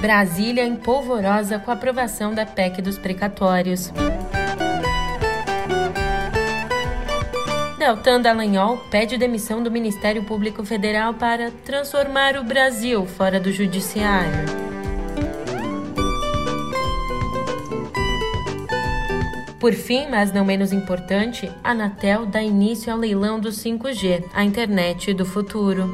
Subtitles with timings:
[0.00, 3.92] Brasília em polvorosa com a aprovação da PEC dos precatórios.
[7.78, 14.68] Deltan Dallagnol pede demissão do Ministério Público Federal para transformar o Brasil fora do judiciário.
[19.58, 24.44] Por fim, mas não menos importante, a Anatel dá início ao leilão do 5G, a
[24.44, 25.92] internet do futuro.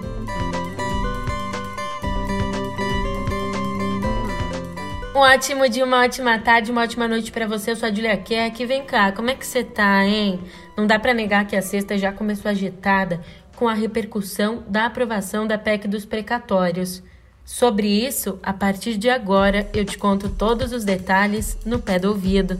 [5.14, 7.70] Um ótimo dia, uma ótima tarde, uma ótima noite para você.
[7.70, 8.66] Eu sou a Julia Keck.
[8.66, 10.40] Vem cá, como é que você tá, hein?
[10.76, 13.20] Não dá para negar que a sexta já começou agitada
[13.54, 17.00] com a repercussão da aprovação da PEC dos precatórios.
[17.44, 22.08] Sobre isso, a partir de agora, eu te conto todos os detalhes no pé do
[22.08, 22.58] ouvido.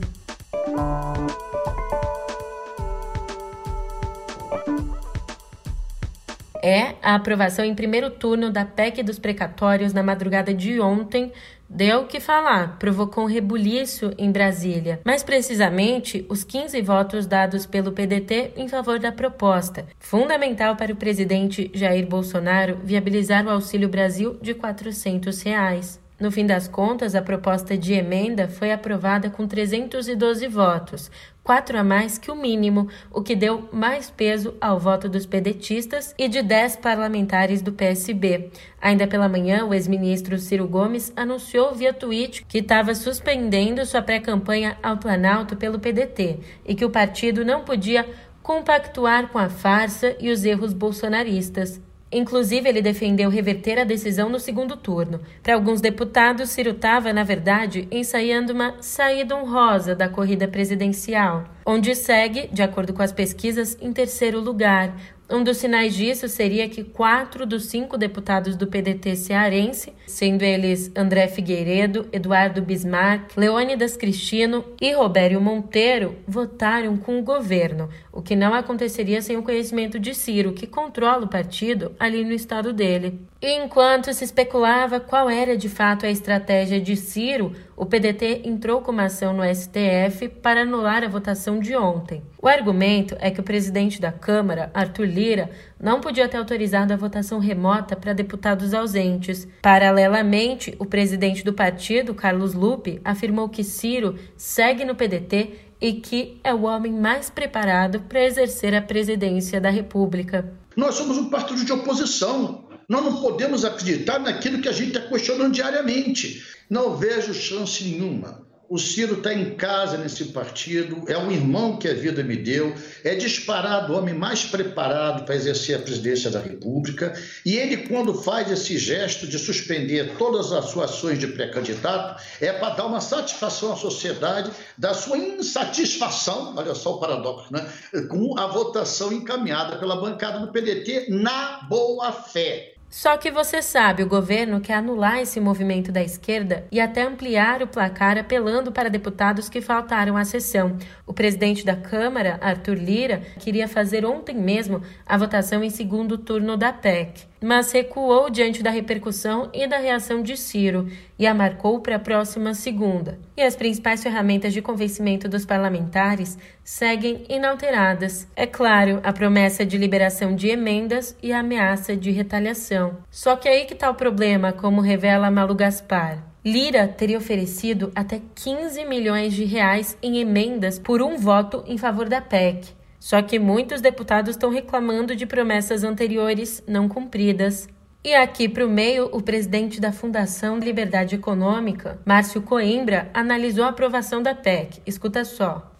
[6.67, 11.31] É a aprovação em primeiro turno da PEC dos precatórios na madrugada de ontem
[11.67, 14.99] Deu o que falar, provocou um rebuliço em Brasília.
[15.03, 20.95] Mais precisamente, os 15 votos dados pelo PDT em favor da proposta, fundamental para o
[20.95, 25.99] presidente Jair Bolsonaro viabilizar o Auxílio Brasil de 400 reais.
[26.19, 31.11] No fim das contas, a proposta de emenda foi aprovada com 312 votos,
[31.45, 36.15] quatro a mais que o mínimo, o que deu mais peso ao voto dos pedetistas
[36.17, 38.49] e de dez parlamentares do PSB.
[38.81, 44.75] Ainda pela manhã, o ex-ministro Ciro Gomes anunciou via tweet que estava suspendendo sua pré-campanha
[44.81, 48.09] ao Planalto pelo PDT e que o partido não podia
[48.41, 51.79] compactuar com a farsa e os erros bolsonaristas.
[52.17, 55.19] Inclusive, ele defendeu reverter a decisão no segundo turno.
[55.43, 61.93] Para alguns deputados, Ciro estava, na verdade, ensaiando uma saída honrosa da corrida presidencial, onde
[61.93, 64.95] segue, de acordo com as pesquisas, em terceiro lugar,
[65.29, 70.91] um dos sinais disso seria que quatro dos cinco deputados do PDT cearense, sendo eles
[70.95, 78.35] André Figueiredo, Eduardo Bismarck, Leônidas Cristino e Robério Monteiro, votaram com o governo, o que
[78.35, 83.19] não aconteceria sem o conhecimento de Ciro, que controla o partido ali no estado dele.
[83.47, 88.91] Enquanto se especulava qual era de fato a estratégia de Ciro, o PDT entrou com
[88.91, 92.23] uma ação no STF para anular a votação de ontem.
[92.41, 96.97] O argumento é que o presidente da Câmara, Arthur Lira, não podia ter autorizado a
[96.97, 99.47] votação remota para deputados ausentes.
[99.61, 106.39] Paralelamente, o presidente do partido, Carlos Lupe, afirmou que Ciro segue no PDT e que
[106.43, 110.51] é o homem mais preparado para exercer a presidência da República.
[110.75, 112.64] Nós somos um partido de oposição.
[112.87, 116.45] Nós não podemos acreditar naquilo que a gente está questionando diariamente.
[116.69, 118.45] Não vejo chance nenhuma.
[118.67, 122.73] O Ciro está em casa nesse partido, é um irmão que a vida me deu,
[123.03, 127.13] é disparado o homem mais preparado para exercer a presidência da República.
[127.45, 132.51] E ele, quando faz esse gesto de suspender todas as suas ações de pré-candidato, é
[132.53, 137.67] para dar uma satisfação à sociedade da sua insatisfação, olha só o paradoxo, né?
[138.09, 142.74] com a votação encaminhada pela bancada do PDT na boa fé.
[142.95, 147.61] Só que você sabe, o governo quer anular esse movimento da esquerda e até ampliar
[147.61, 150.77] o placar apelando para deputados que faltaram à sessão.
[151.05, 156.55] O presidente da Câmara, Arthur Lira, queria fazer ontem mesmo a votação em segundo turno
[156.55, 161.79] da PEC mas recuou diante da repercussão e da reação de Ciro e a marcou
[161.79, 163.19] para a próxima segunda.
[163.37, 168.27] E as principais ferramentas de convencimento dos parlamentares seguem inalteradas.
[168.35, 172.97] É claro, a promessa de liberação de emendas e a ameaça de retaliação.
[173.11, 176.23] Só que aí que está o problema, como revela Malu Gaspar.
[176.43, 182.09] Lira teria oferecido até 15 milhões de reais em emendas por um voto em favor
[182.09, 182.73] da PEC.
[183.05, 187.69] Só que muitos deputados estão reclamando de promessas anteriores não cumpridas.
[188.03, 193.69] E aqui para o meio, o presidente da Fundação Liberdade Econômica, Márcio Coimbra, analisou a
[193.69, 194.81] aprovação da PEC.
[194.87, 195.71] Escuta só.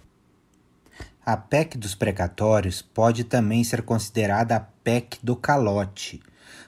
[1.26, 6.22] A PEC dos precatórios pode também ser considerada a PEC do calote,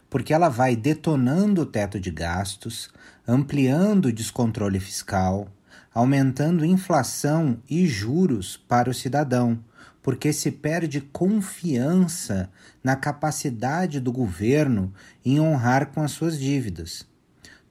[0.09, 2.89] porque ela vai detonando o teto de gastos,
[3.27, 5.49] ampliando o descontrole fiscal,
[5.97, 9.59] aumentando inflação e juros para o cidadão
[9.99, 12.51] porque se perde confiança
[12.83, 14.93] na capacidade do governo
[15.25, 17.03] em honrar com as suas dívidas.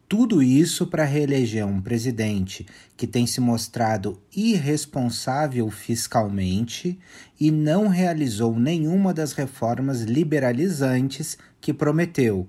[0.08, 6.99] Tudo isso para reeleger um presidente que tem se mostrado irresponsável fiscalmente
[7.38, 12.49] e não realizou nenhuma das reformas liberalizantes que prometeu.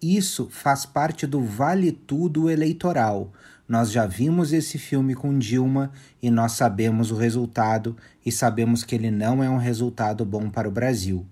[0.00, 3.32] Isso faz parte do vale tudo eleitoral,
[3.68, 5.90] nós já vimos esse filme com Dilma
[6.22, 7.94] e nós sabemos o resultado
[8.24, 11.26] e sabemos que ele não é um resultado bom para o Brasil.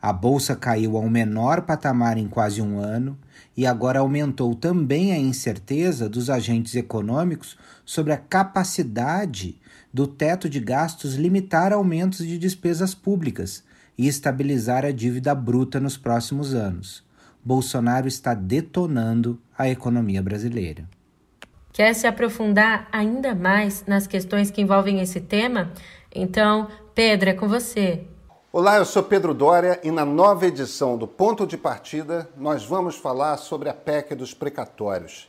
[0.00, 3.18] A bolsa caiu ao menor patamar em quase um ano
[3.56, 9.58] e agora aumentou também a incerteza dos agentes econômicos sobre a capacidade
[9.92, 13.64] do teto de gastos limitar aumentos de despesas públicas
[13.96, 17.02] e estabilizar a dívida bruta nos próximos anos.
[17.42, 20.84] Bolsonaro está detonando a economia brasileira.
[21.78, 25.70] Quer se aprofundar ainda mais nas questões que envolvem esse tema?
[26.12, 28.04] Então, Pedro, é com você.
[28.52, 32.96] Olá, eu sou Pedro Dória e na nova edição do Ponto de Partida nós vamos
[32.96, 35.28] falar sobre a PEC dos precatórios.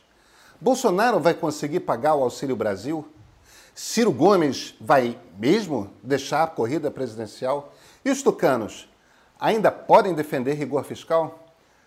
[0.60, 3.06] Bolsonaro vai conseguir pagar o Auxílio Brasil?
[3.72, 7.72] Ciro Gomes vai mesmo deixar a corrida presidencial?
[8.04, 8.88] E os tucanos
[9.38, 11.46] ainda podem defender rigor fiscal?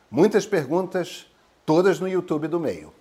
[0.10, 1.26] Muitas perguntas,
[1.66, 2.94] todas no YouTube do meio.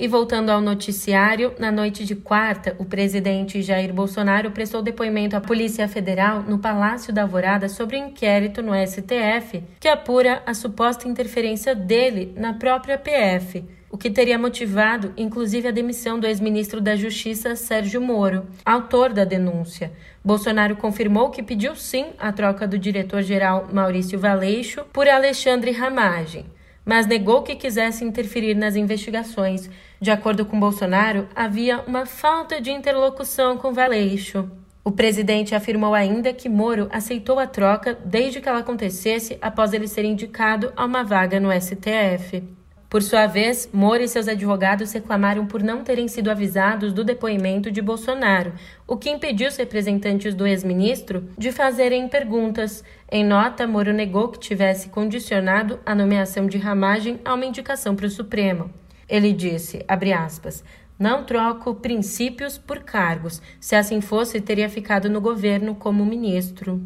[0.00, 5.40] E voltando ao noticiário, na noite de quarta, o presidente Jair Bolsonaro prestou depoimento à
[5.40, 10.54] Polícia Federal no Palácio da Alvorada sobre o um inquérito no STF que apura a
[10.54, 16.80] suposta interferência dele na própria PF, o que teria motivado inclusive a demissão do ex-ministro
[16.80, 19.90] da Justiça Sérgio Moro, autor da denúncia.
[20.24, 26.46] Bolsonaro confirmou que pediu sim a troca do diretor-geral Maurício Valeixo por Alexandre Ramagem
[26.88, 29.68] mas negou que quisesse interferir nas investigações.
[30.00, 34.50] De acordo com Bolsonaro, havia uma falta de interlocução com Valeixo.
[34.82, 39.86] O presidente afirmou ainda que Moro aceitou a troca desde que ela acontecesse após ele
[39.86, 42.42] ser indicado a uma vaga no STF.
[42.88, 47.70] Por sua vez, Moro e seus advogados reclamaram por não terem sido avisados do depoimento
[47.70, 48.54] de Bolsonaro,
[48.86, 52.82] o que impediu os representantes do ex-ministro de fazerem perguntas.
[53.12, 58.06] Em nota, Moro negou que tivesse condicionado a nomeação de Ramagem a uma indicação para
[58.06, 58.70] o Supremo.
[59.06, 60.64] Ele disse, aspas,
[60.98, 63.42] não troco princípios por cargos.
[63.60, 66.82] Se assim fosse, teria ficado no governo como ministro.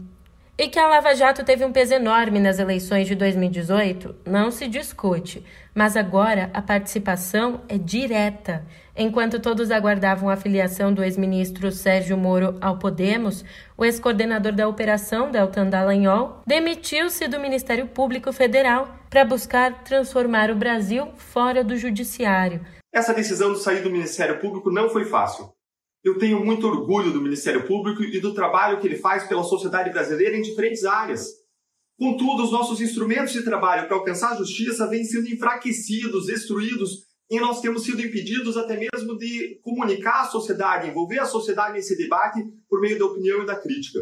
[0.58, 4.68] E que a Lava Jato teve um peso enorme nas eleições de 2018, não se
[4.68, 5.42] discute,
[5.74, 8.62] mas agora a participação é direta.
[8.94, 13.42] Enquanto todos aguardavam a filiação do ex-ministro Sérgio Moro ao Podemos,
[13.78, 20.54] o ex-coordenador da operação, Deltan Dallagnol, demitiu-se do Ministério Público Federal para buscar transformar o
[20.54, 22.60] Brasil fora do judiciário.
[22.92, 25.50] Essa decisão de sair do Ministério Público não foi fácil.
[26.04, 29.90] Eu tenho muito orgulho do Ministério Público e do trabalho que ele faz pela sociedade
[29.90, 31.28] brasileira em diferentes áreas.
[31.96, 37.38] Contudo, os nossos instrumentos de trabalho para alcançar a justiça vêm sendo enfraquecidos, destruídos, e
[37.38, 42.42] nós temos sido impedidos até mesmo de comunicar à sociedade, envolver a sociedade nesse debate
[42.68, 44.00] por meio da opinião e da crítica.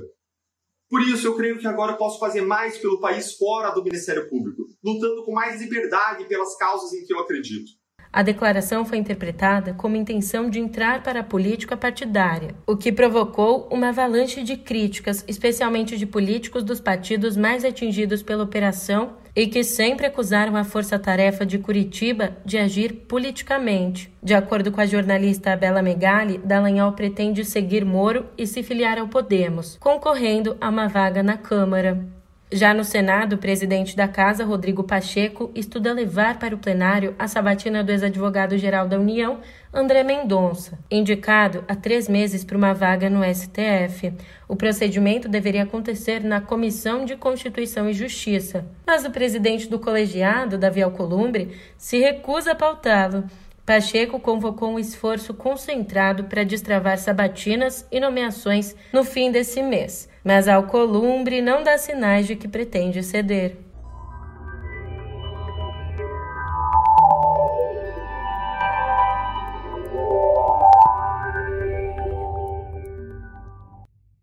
[0.89, 4.67] Por isso, eu creio que agora posso fazer mais pelo país fora do Ministério Público,
[4.83, 7.71] lutando com mais liberdade pelas causas em que eu acredito.
[8.13, 13.69] A declaração foi interpretada como intenção de entrar para a política partidária, o que provocou
[13.71, 19.63] uma avalanche de críticas, especialmente de políticos dos partidos mais atingidos pela operação e que
[19.63, 24.13] sempre acusaram a força-tarefa de Curitiba de agir politicamente.
[24.21, 29.07] De acordo com a jornalista Bela Megali, Dallagnol pretende seguir Moro e se filiar ao
[29.07, 32.20] Podemos, concorrendo a uma vaga na Câmara.
[32.53, 37.29] Já no Senado, o presidente da Casa, Rodrigo Pacheco, estuda levar para o plenário a
[37.29, 39.39] sabatina do ex-advogado-geral da União,
[39.73, 44.13] André Mendonça, indicado há três meses para uma vaga no STF.
[44.49, 50.59] O procedimento deveria acontecer na Comissão de Constituição e Justiça, mas o presidente do colegiado,
[50.59, 53.27] Davi Alcolumbre, se recusa a pautá-lo.
[53.65, 60.49] Pacheco convocou um esforço concentrado para destravar sabatinas e nomeações no fim desse mês mas
[60.49, 63.57] Alcolumbre não dá sinais de que pretende ceder.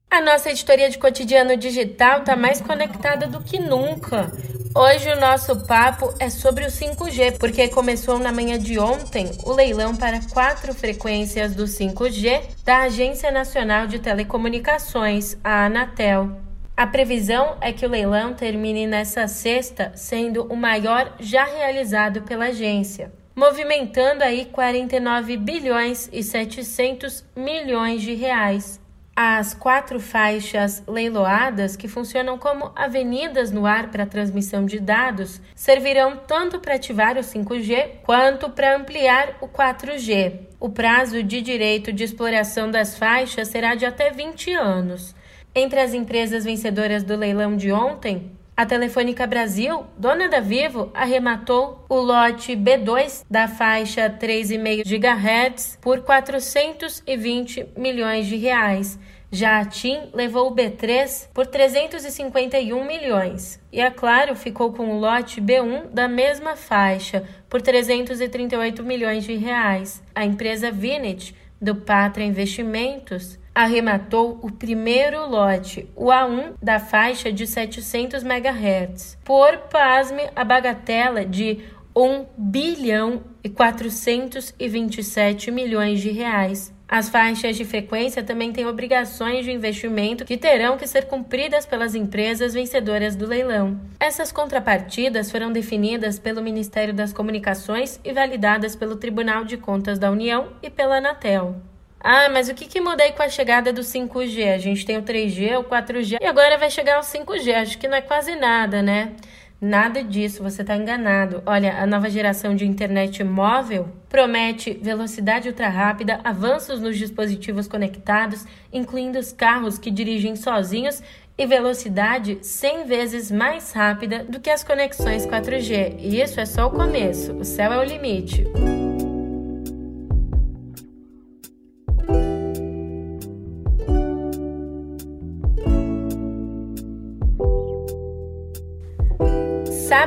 [0.10, 4.32] A nossa editoria de cotidiano digital está mais conectada do que nunca.
[4.80, 9.52] Hoje o nosso papo é sobre o 5G, porque começou na manhã de ontem o
[9.52, 16.30] leilão para quatro frequências do 5G da Agência Nacional de Telecomunicações, a Anatel.
[16.78, 22.46] A previsão é que o leilão termine nessa sexta, sendo o maior já realizado pela
[22.46, 28.80] agência, movimentando aí 49 bilhões e 700 milhões de reais.
[29.20, 36.18] As quatro faixas leiloadas, que funcionam como avenidas no ar para transmissão de dados, servirão
[36.18, 40.42] tanto para ativar o 5G quanto para ampliar o 4G.
[40.60, 45.16] O prazo de direito de exploração das faixas será de até 20 anos.
[45.56, 51.86] Entre as empresas vencedoras do leilão de ontem, a Telefônica Brasil, dona da Vivo, arrematou
[51.88, 58.98] o lote B2 da faixa 3,5 GHz por 420 milhões de reais.
[59.32, 63.60] Já a TIM levou o B3 por 351 milhões.
[63.72, 69.36] E a Claro ficou com o lote B1 da mesma faixa por 338 milhões de
[69.36, 70.02] reais.
[70.16, 77.48] A empresa Vinet do Patra Investimentos arrematou o primeiro lote, o A1 da faixa de
[77.48, 81.62] 700 MHz, por, pasme, a bagatela de
[81.96, 86.72] 1 bilhão e 427 milhões de reais.
[86.88, 91.96] As faixas de frequência também têm obrigações de investimento que terão que ser cumpridas pelas
[91.96, 93.82] empresas vencedoras do leilão.
[94.00, 100.12] Essas contrapartidas foram definidas pelo Ministério das Comunicações e validadas pelo Tribunal de Contas da
[100.12, 101.56] União e pela Anatel.
[102.00, 104.54] Ah, mas o que, que muda aí com a chegada do 5G?
[104.54, 107.54] A gente tem o 3G, o 4G e agora vai chegar o 5G.
[107.56, 109.13] Acho que não é quase nada, né?
[109.60, 111.42] Nada disso, você está enganado.
[111.44, 118.46] Olha, a nova geração de internet móvel promete velocidade ultra rápida, avanços nos dispositivos conectados,
[118.72, 121.01] incluindo os carros que dirigem sozinhos
[121.36, 125.96] e velocidade 100 vezes mais rápida do que as conexões 4G.
[126.00, 128.46] E isso é só o começo, o céu é o limite.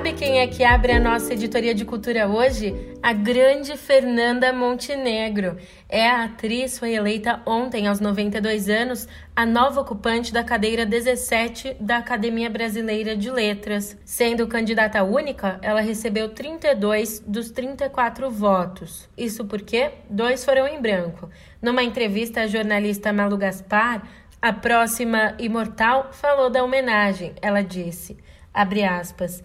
[0.01, 2.75] Sabe quem é que abre a nossa editoria de cultura hoje?
[3.03, 5.59] A grande Fernanda Montenegro.
[5.91, 11.77] É a atriz, foi eleita ontem, aos 92 anos, a nova ocupante da cadeira 17
[11.79, 13.95] da Academia Brasileira de Letras.
[14.03, 19.07] Sendo candidata única, ela recebeu 32 dos 34 votos.
[19.19, 21.29] Isso porque dois foram em branco.
[21.61, 24.09] Numa entrevista à jornalista Malu Gaspar,
[24.41, 27.35] a próxima imortal falou da homenagem.
[27.43, 28.17] Ela disse,
[28.55, 29.45] abre aspas,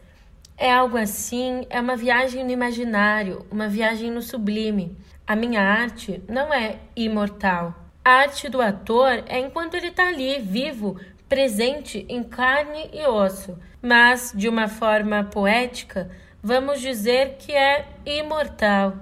[0.58, 4.98] é algo assim, é uma viagem no imaginário, uma viagem no sublime.
[5.28, 7.76] A minha arte não é imortal.
[8.04, 10.98] A arte do ator é enquanto ele está ali, vivo,
[11.28, 13.58] presente em carne e osso.
[13.82, 16.10] Mas, de uma forma poética,
[16.42, 18.94] vamos dizer que é imortal.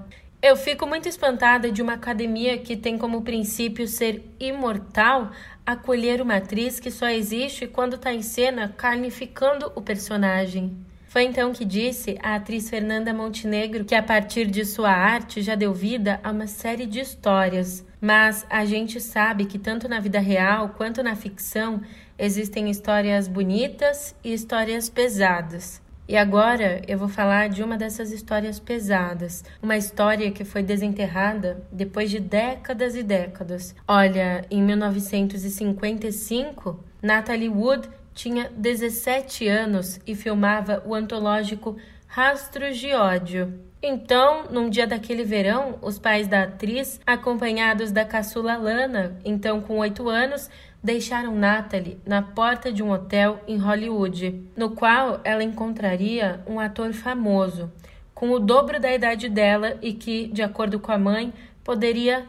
[0.42, 5.32] Eu fico muito espantada de uma academia que tem como princípio ser imortal
[5.66, 10.76] acolher uma atriz que só existe quando está em cena carnificando o personagem.
[11.14, 15.54] Foi então que disse a atriz Fernanda Montenegro que a partir de sua arte já
[15.54, 17.86] deu vida a uma série de histórias.
[18.02, 21.82] Mas a gente sabe que tanto na vida real quanto na ficção
[22.18, 25.80] existem histórias bonitas e histórias pesadas.
[26.08, 31.64] E agora eu vou falar de uma dessas histórias pesadas, uma história que foi desenterrada
[31.72, 33.76] depois de décadas e décadas.
[33.88, 41.78] Olha, em 1955, Natalie Wood tinha 17 anos e filmava o antológico
[42.08, 43.60] Rastros de Ódio.
[43.82, 49.78] Então, num dia daquele verão, os pais da atriz, acompanhados da caçula Lana, então com
[49.80, 50.50] 8 anos,
[50.82, 56.94] deixaram Natalie na porta de um hotel em Hollywood, no qual ela encontraria um ator
[56.94, 57.72] famoso,
[58.14, 62.26] com o dobro da idade dela e que, de acordo com a mãe, poderia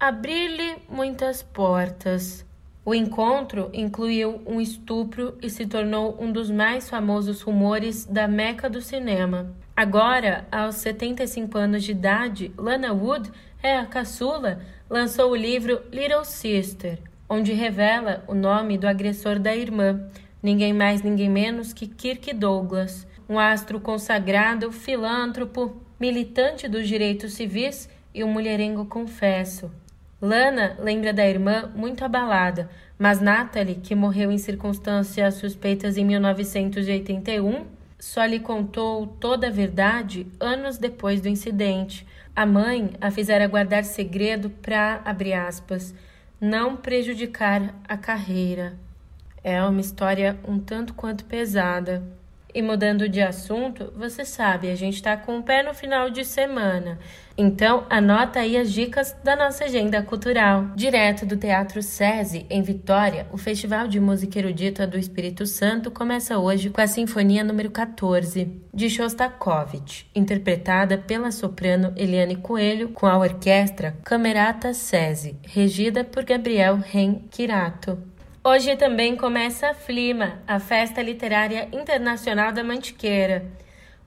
[0.00, 2.47] abrir-lhe muitas portas.
[2.88, 8.66] O encontro incluiu um estupro e se tornou um dos mais famosos rumores da meca
[8.70, 9.54] do cinema.
[9.76, 13.30] Agora, aos 75 anos de idade, Lana Wood,
[13.62, 19.54] é a caçula, lançou o livro Little Sister, onde revela o nome do agressor da
[19.54, 20.08] irmã,
[20.42, 27.86] ninguém mais, ninguém menos que Kirk Douglas, um astro consagrado, filântropo, militante dos direitos civis
[28.14, 29.70] e um mulherengo confesso.
[30.20, 37.64] Lana lembra da irmã muito abalada, mas Natalie, que morreu em circunstâncias suspeitas em 1981,
[38.00, 42.04] só lhe contou toda a verdade anos depois do incidente.
[42.34, 45.94] A mãe a fizera guardar segredo para, abre aspas,
[46.40, 48.76] não prejudicar a carreira.
[49.42, 52.02] É uma história um tanto quanto pesada.
[52.54, 56.24] E mudando de assunto, você sabe, a gente está com o pé no final de
[56.24, 56.98] semana.
[57.36, 60.70] Então, anota aí as dicas da nossa agenda cultural.
[60.74, 66.38] Direto do Teatro SESI, em Vitória, o Festival de Música Erudita do Espírito Santo começa
[66.38, 73.16] hoje com a Sinfonia número 14, de Shostakovich, interpretada pela soprano Eliane Coelho, com a
[73.16, 77.98] orquestra Camerata SESI, regida por Gabriel Ren Kirato.
[78.44, 83.44] Hoje também começa a FLIMA, a Festa Literária Internacional da Mantiqueira,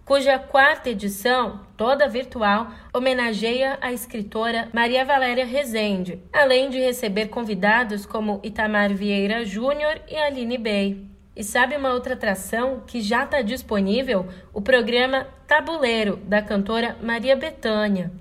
[0.06, 8.06] cuja quarta edição, toda virtual, homenageia a escritora Maria Valéria Rezende, além de receber convidados
[8.06, 11.06] como Itamar Vieira Júnior e Aline Bey.
[11.36, 14.28] E sabe uma outra atração que já está disponível?
[14.54, 18.12] O programa Tabuleiro, da cantora Maria Bethânia.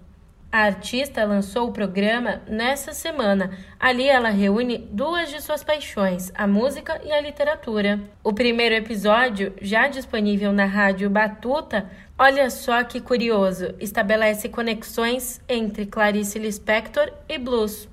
[0.52, 3.56] A artista lançou o programa nessa semana.
[3.78, 8.00] Ali ela reúne duas de suas paixões, a música e a literatura.
[8.24, 11.88] O primeiro episódio, já disponível na rádio Batuta,
[12.18, 17.88] olha só que curioso, estabelece conexões entre Clarice Lispector e blues.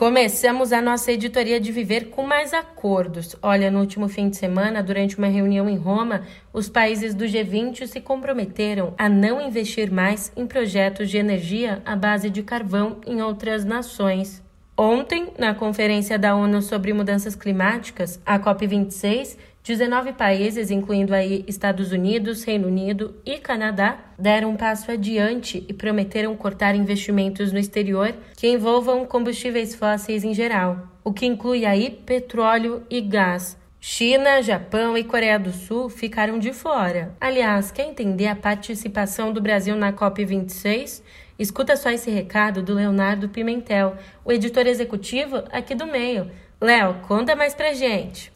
[0.00, 3.36] Começamos a nossa editoria de Viver com mais acordos.
[3.42, 6.22] Olha, no último fim de semana, durante uma reunião em Roma,
[6.54, 11.94] os países do G20 se comprometeram a não investir mais em projetos de energia à
[11.94, 14.42] base de carvão em outras nações.
[14.74, 21.92] Ontem, na Conferência da ONU sobre Mudanças Climáticas, a COP26, 19 países, incluindo aí Estados
[21.92, 28.14] Unidos, Reino Unido e Canadá, deram um passo adiante e prometeram cortar investimentos no exterior
[28.36, 33.58] que envolvam combustíveis fósseis em geral, o que inclui aí petróleo e gás.
[33.82, 37.14] China, Japão e Coreia do Sul ficaram de fora.
[37.20, 41.02] Aliás, quer entender a participação do Brasil na COP26?
[41.38, 46.30] Escuta só esse recado do Leonardo Pimentel, o editor executivo aqui do meio.
[46.60, 48.30] Léo, conta mais pra gente.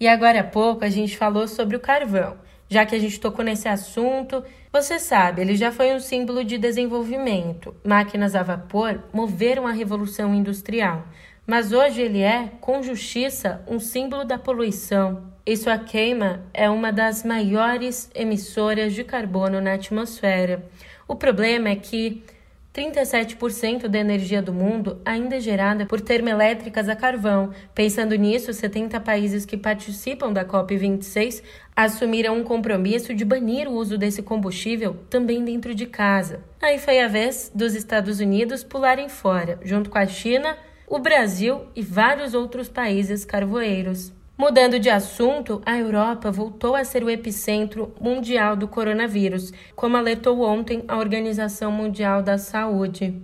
[0.00, 2.36] E agora há pouco a gente falou sobre o carvão.
[2.68, 6.58] Já que a gente tocou nesse assunto, você sabe, ele já foi um símbolo de
[6.58, 7.72] desenvolvimento.
[7.84, 11.04] Máquinas a vapor moveram a revolução industrial.
[11.46, 15.33] Mas hoje ele é, com justiça, um símbolo da poluição.
[15.46, 20.64] E sua queima é uma das maiores emissoras de carbono na atmosfera.
[21.06, 22.24] O problema é que
[22.72, 27.52] 37% da energia do mundo ainda é gerada por termoelétricas a carvão.
[27.74, 31.42] Pensando nisso, 70 países que participam da COP26
[31.76, 36.40] assumiram um compromisso de banir o uso desse combustível também dentro de casa.
[36.62, 41.66] Aí foi a vez dos Estados Unidos pularem fora, junto com a China, o Brasil
[41.76, 44.10] e vários outros países carvoeiros.
[44.36, 50.40] Mudando de assunto, a Europa voltou a ser o epicentro mundial do coronavírus, como alertou
[50.40, 53.22] ontem a Organização Mundial da Saúde.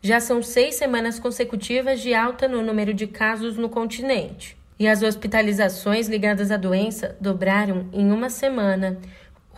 [0.00, 4.56] Já são seis semanas consecutivas de alta no número de casos no continente.
[4.78, 8.96] E as hospitalizações ligadas à doença dobraram em uma semana.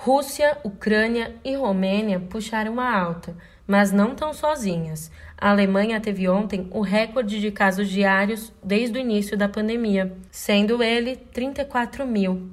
[0.02, 3.36] Rússia, Ucrânia e Romênia puxaram a alta,
[3.66, 5.12] mas não tão sozinhas.
[5.36, 10.82] A Alemanha teve ontem o recorde de casos diários desde o início da pandemia, sendo
[10.82, 12.48] ele 34 mil.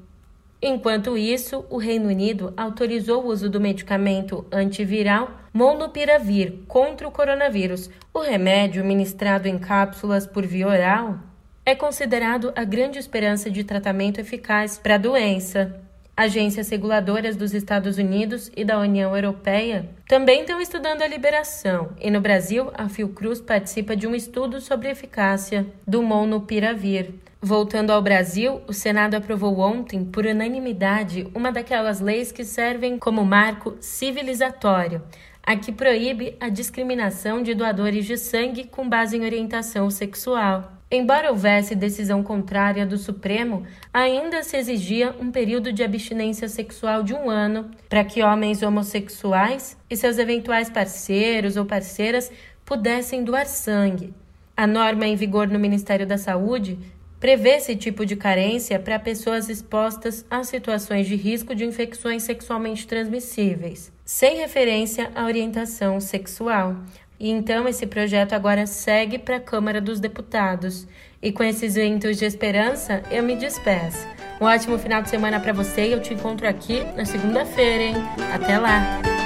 [0.62, 7.89] Enquanto isso, o Reino Unido autorizou o uso do medicamento antiviral Molnupiravir contra o coronavírus.
[8.13, 11.17] O remédio, ministrado em cápsulas por via oral,
[11.65, 15.87] é considerado a grande esperança de tratamento eficaz para a doença.
[16.17, 22.10] Agências reguladoras dos Estados Unidos e da União Europeia também estão estudando a liberação, e
[22.10, 27.13] no Brasil, a Fiocruz participa de um estudo sobre a eficácia do Molnupiravir.
[27.39, 33.23] Voltando ao Brasil, o Senado aprovou ontem, por unanimidade, uma daquelas leis que servem como
[33.23, 35.03] marco civilizatório,
[35.43, 40.76] a que proíbe a discriminação de doadores de sangue com base em orientação sexual.
[40.89, 47.13] Embora houvesse decisão contrária do Supremo, ainda se exigia um período de abstinência sexual de
[47.13, 52.32] um ano para que homens homossexuais e seus eventuais parceiros ou parceiras
[52.63, 54.13] pudessem doar sangue.
[54.56, 56.80] A norma em vigor no Ministério da Saúde
[57.19, 62.88] prevê esse tipo de carência para pessoas expostas a situações de risco de infecções sexualmente
[62.88, 66.78] transmissíveis, sem referência à orientação sexual.
[67.19, 70.88] E então esse projeto agora segue para a Câmara dos Deputados.
[71.21, 74.06] E com esses ventos de esperança, eu me despeço.
[74.39, 77.95] Um ótimo final de semana para você e eu te encontro aqui na segunda-feira, hein?
[78.34, 79.16] Até lá!